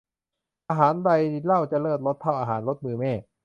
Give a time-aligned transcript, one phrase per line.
[0.69, 1.09] อาหารใด
[1.45, 3.13] เล่าจะเลิศรสเท่าอาหารรสมือแม่